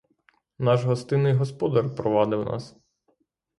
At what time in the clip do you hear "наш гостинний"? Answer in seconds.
0.59-1.33